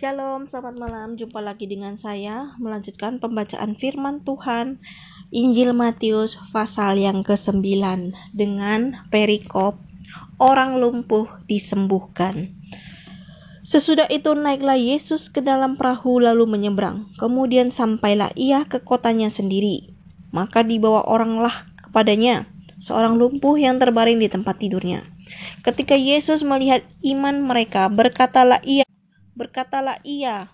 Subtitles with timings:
[0.00, 1.08] Shalom, selamat malam.
[1.12, 4.80] Jumpa lagi dengan saya melanjutkan pembacaan firman Tuhan
[5.28, 7.60] Injil Matius pasal yang ke-9
[8.32, 9.76] dengan perikop
[10.40, 12.48] orang lumpuh disembuhkan.
[13.60, 17.12] Sesudah itu naiklah Yesus ke dalam perahu lalu menyeberang.
[17.20, 19.92] Kemudian sampailah ia ke kotanya sendiri.
[20.32, 22.48] Maka dibawa oranglah kepadanya
[22.80, 25.04] seorang lumpuh yang terbaring di tempat tidurnya.
[25.60, 28.88] Ketika Yesus melihat iman mereka, berkatalah ia
[29.40, 30.52] Berkatalah ia,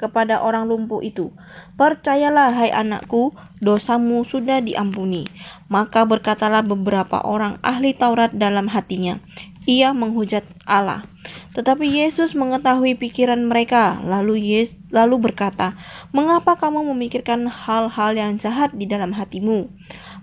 [0.00, 1.34] kepada orang lumpuh itu,
[1.74, 5.28] "Percayalah, hai anakku, dosamu sudah diampuni."
[5.66, 9.20] Maka berkatalah beberapa orang ahli Taurat dalam hatinya,
[9.68, 11.04] "Ia menghujat Allah."
[11.52, 15.76] Tetapi Yesus mengetahui pikiran mereka, lalu Yes, lalu berkata,
[16.16, 19.68] "Mengapa kamu memikirkan hal-hal yang jahat di dalam hatimu?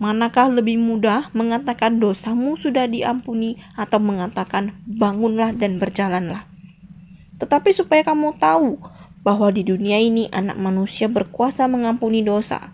[0.00, 6.48] Manakah lebih mudah mengatakan dosamu sudah diampuni atau mengatakan bangunlah dan berjalanlah?
[7.36, 8.80] Tetapi supaya kamu tahu
[9.20, 12.72] bahwa di dunia ini anak manusia berkuasa mengampuni dosa.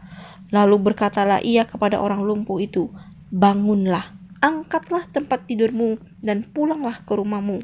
[0.55, 2.95] Lalu berkatalah ia kepada orang lumpuh itu,
[3.35, 7.59] bangunlah, angkatlah tempat tidurmu dan pulanglah ke rumahmu.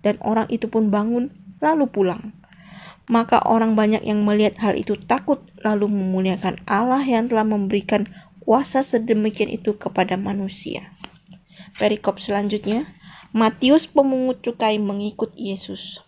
[0.00, 1.28] Dan orang itu pun bangun
[1.60, 2.32] lalu pulang.
[3.06, 8.10] Maka orang banyak yang melihat hal itu takut lalu memuliakan Allah yang telah memberikan
[8.46, 10.94] kuasa sedemikian itu kepada manusia.
[11.76, 12.86] Perikop selanjutnya,
[13.34, 16.00] Matius pemungut cukai mengikut Yesus.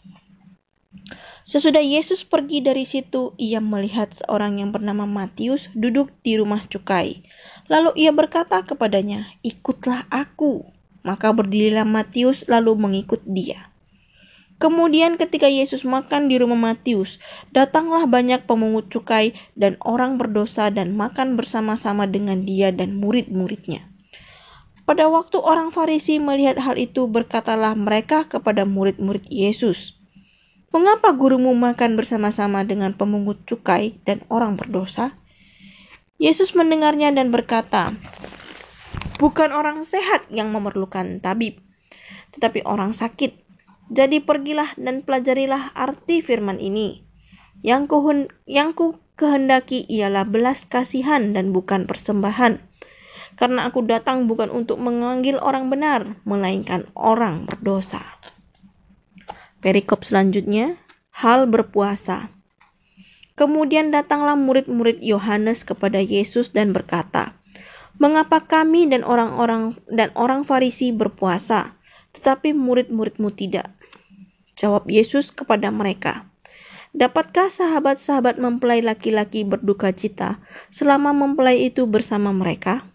[1.42, 7.26] Sesudah Yesus pergi dari situ, ia melihat seorang yang bernama Matius duduk di rumah cukai.
[7.66, 10.68] Lalu ia berkata kepadanya, "Ikutlah aku."
[11.02, 13.72] Maka berdirilah Matius lalu mengikut dia.
[14.58, 17.22] Kemudian ketika Yesus makan di rumah Matius,
[17.54, 23.86] datanglah banyak pemungut cukai dan orang berdosa dan makan bersama-sama dengan dia dan murid-muridnya.
[24.82, 29.94] Pada waktu orang Farisi melihat hal itu, berkatalah mereka kepada murid-murid Yesus,
[30.74, 35.14] "Mengapa gurumu makan bersama-sama dengan pemungut cukai dan orang berdosa?"
[36.18, 37.94] Yesus mendengarnya dan berkata,
[39.22, 41.62] "Bukan orang sehat yang memerlukan tabib,
[42.34, 43.47] tetapi orang sakit."
[43.88, 47.08] Jadi pergilah dan pelajarilah arti firman ini.
[47.64, 47.98] Yang ku,
[48.44, 52.60] yang ku kehendaki ialah belas kasihan dan bukan persembahan.
[53.38, 58.02] Karena aku datang bukan untuk menganggil orang benar, melainkan orang berdosa.
[59.58, 60.78] Perikop selanjutnya,
[61.14, 62.30] hal berpuasa.
[63.38, 67.38] Kemudian datanglah murid-murid Yohanes kepada Yesus dan berkata,
[68.02, 71.78] "Mengapa kami dan orang-orang dan orang Farisi berpuasa,
[72.18, 73.77] tetapi murid-muridmu tidak?"
[74.58, 76.26] Jawab Yesus kepada mereka,
[76.96, 80.40] Dapatkah sahabat-sahabat mempelai laki-laki berduka cita
[80.72, 82.88] selama mempelai itu bersama mereka?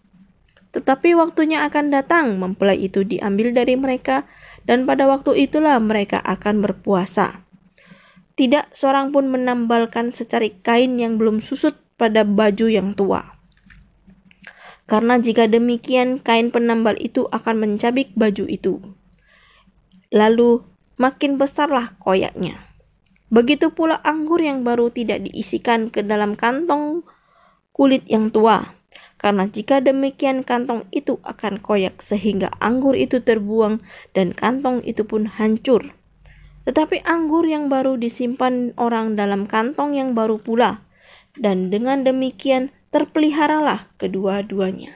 [0.74, 4.26] Tetapi waktunya akan datang mempelai itu diambil dari mereka
[4.66, 7.46] dan pada waktu itulah mereka akan berpuasa.
[8.34, 13.38] Tidak seorang pun menambalkan secari kain yang belum susut pada baju yang tua.
[14.90, 18.82] Karena jika demikian kain penambal itu akan mencabik baju itu.
[20.10, 22.60] Lalu makin besarlah koyaknya.
[23.32, 27.02] Begitu pula anggur yang baru tidak diisikan ke dalam kantong
[27.74, 28.78] kulit yang tua,
[29.18, 33.82] karena jika demikian kantong itu akan koyak sehingga anggur itu terbuang
[34.14, 35.96] dan kantong itu pun hancur.
[36.68, 40.84] Tetapi anggur yang baru disimpan orang dalam kantong yang baru pula,
[41.34, 44.94] dan dengan demikian terpeliharalah kedua-duanya.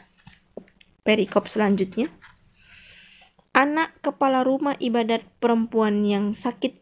[1.03, 2.13] Perikop selanjutnya
[3.59, 6.79] anak kepala rumah ibadat perempuan yang sakit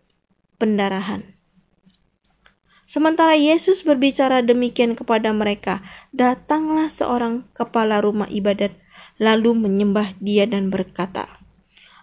[0.61, 1.25] pendarahan.
[2.85, 5.81] Sementara Yesus berbicara demikian kepada mereka,
[6.13, 8.77] datanglah seorang kepala rumah ibadat
[9.17, 11.41] lalu menyembah dia dan berkata,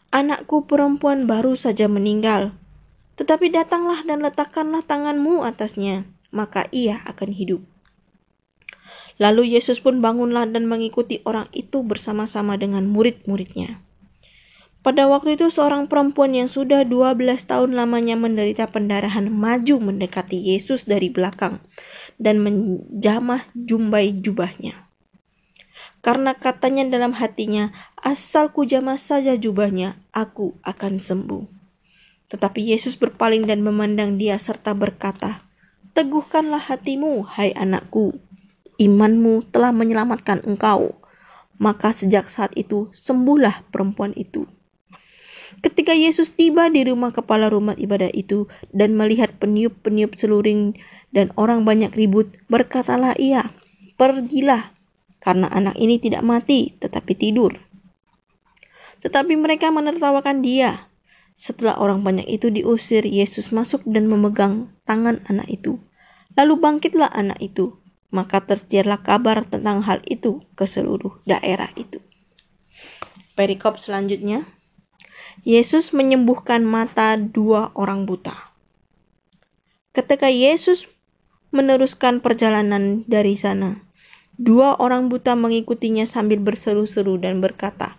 [0.10, 2.58] Anakku perempuan baru saja meninggal,
[3.14, 7.62] tetapi datanglah dan letakkanlah tanganmu atasnya, maka ia akan hidup.
[9.22, 13.93] Lalu Yesus pun bangunlah dan mengikuti orang itu bersama-sama dengan murid-muridnya.
[14.84, 20.84] Pada waktu itu seorang perempuan yang sudah 12 tahun lamanya menderita pendarahan maju mendekati Yesus
[20.84, 21.64] dari belakang
[22.20, 24.92] dan menjamah jumbai jubahnya.
[26.04, 31.48] Karena katanya dalam hatinya, asal ku jamah saja jubahnya, aku akan sembuh.
[32.28, 35.48] Tetapi Yesus berpaling dan memandang dia serta berkata,
[35.96, 38.20] Teguhkanlah hatimu, hai anakku.
[38.76, 41.00] Imanmu telah menyelamatkan engkau.
[41.56, 44.44] Maka sejak saat itu sembuhlah perempuan itu.
[45.64, 50.76] Ketika Yesus tiba di rumah kepala rumah ibadah itu dan melihat peniup-peniup seluring
[51.16, 53.56] dan orang banyak ribut, berkatalah ia,
[53.96, 54.76] "Pergilah,
[55.24, 57.56] karena anak ini tidak mati, tetapi tidur."
[59.04, 60.88] tetapi mereka menertawakan dia.
[61.36, 65.84] Setelah orang banyak itu diusir, Yesus masuk dan memegang tangan anak itu.
[66.40, 67.76] Lalu bangkitlah anak itu.
[68.14, 72.00] Maka tersiarlah kabar tentang hal itu ke seluruh daerah itu.
[73.34, 74.46] Perikop selanjutnya,
[75.42, 78.54] Yesus menyembuhkan mata dua orang buta.
[79.98, 80.86] Ketika Yesus
[81.50, 83.82] meneruskan perjalanan dari sana,
[84.38, 87.98] dua orang buta mengikutinya sambil berseru-seru dan berkata,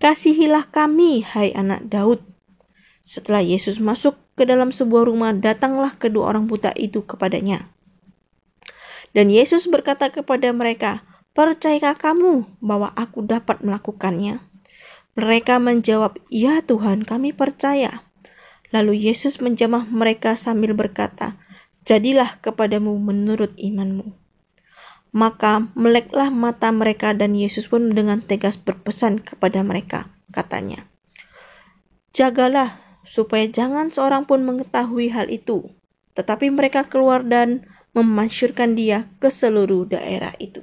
[0.00, 2.24] Kasihilah kami, hai anak Daud.
[3.04, 7.68] Setelah Yesus masuk ke dalam sebuah rumah, datanglah kedua orang buta itu kepadanya.
[9.12, 14.49] Dan Yesus berkata kepada mereka, Percayakah kamu bahwa aku dapat melakukannya?
[15.18, 18.06] Mereka menjawab, Ya Tuhan, kami percaya.
[18.70, 21.34] Lalu Yesus menjamah mereka sambil berkata,
[21.82, 24.14] Jadilah kepadamu menurut imanmu.
[25.10, 30.86] Maka meleklah mata mereka dan Yesus pun dengan tegas berpesan kepada mereka, katanya,
[32.14, 35.74] Jagalah supaya jangan seorang pun mengetahui hal itu.
[36.14, 40.62] Tetapi mereka keluar dan memasyurkan dia ke seluruh daerah itu.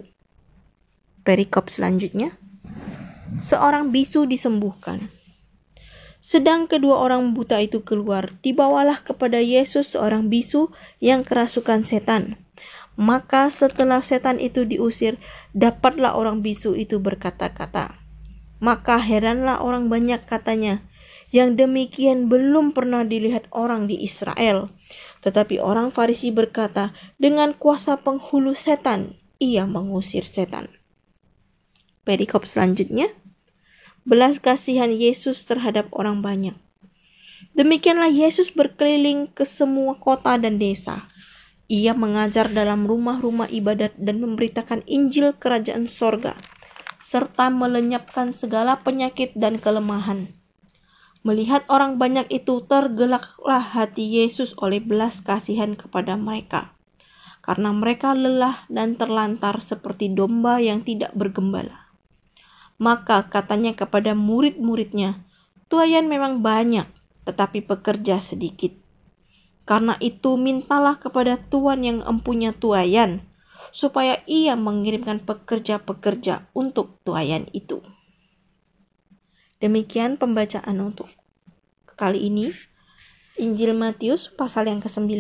[1.28, 2.40] Perikop selanjutnya,
[3.36, 5.12] seorang bisu disembuhkan.
[6.24, 12.36] Sedang kedua orang buta itu keluar, dibawalah kepada Yesus seorang bisu yang kerasukan setan.
[12.98, 15.22] Maka setelah setan itu diusir,
[15.54, 17.96] dapatlah orang bisu itu berkata-kata.
[18.58, 20.82] Maka heranlah orang banyak katanya,
[21.30, 24.74] yang demikian belum pernah dilihat orang di Israel.
[25.22, 26.92] Tetapi orang Farisi berkata,
[27.22, 30.74] dengan kuasa penghulu setan, ia mengusir setan.
[32.08, 33.12] Perikop selanjutnya,
[34.08, 36.56] belas kasihan Yesus terhadap orang banyak.
[37.52, 41.04] Demikianlah Yesus berkeliling ke semua kota dan desa
[41.68, 46.40] ia mengajar dalam rumah-rumah ibadat dan memberitakan Injil Kerajaan Sorga,
[47.04, 50.32] serta melenyapkan segala penyakit dan kelemahan.
[51.28, 56.72] Melihat orang banyak itu, tergelaklah hati Yesus oleh belas kasihan kepada mereka,
[57.44, 61.87] karena mereka lelah dan terlantar seperti domba yang tidak bergembala.
[62.78, 65.28] Maka katanya kepada murid-muridnya,
[65.68, 66.88] Tuayan memang banyak,
[67.28, 68.72] tetapi pekerja sedikit.
[69.68, 73.28] Karena itu mintalah kepada Tuhan yang empunya tuayan,
[73.76, 77.84] supaya ia mengirimkan pekerja-pekerja untuk tuayan itu.
[79.60, 81.12] Demikian pembacaan untuk
[82.00, 82.56] kali ini.
[83.36, 85.12] Injil Matius pasal yang ke-9.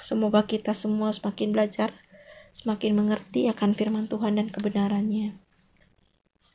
[0.00, 1.92] Semoga kita semua semakin belajar,
[2.56, 5.49] semakin mengerti akan firman Tuhan dan kebenarannya.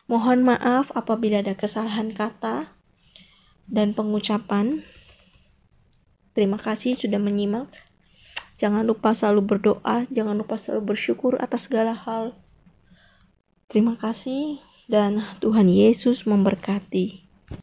[0.06, 2.70] Mohon maaf apabila ada kesalahan kata
[3.66, 4.86] dan pengucapan.
[6.38, 7.74] Terima kasih sudah menyimak.
[8.62, 12.38] Jangan lupa selalu berdoa, jangan lupa selalu bersyukur atas segala hal.
[13.66, 17.25] Terima kasih dan Tuhan Yesus memberkati.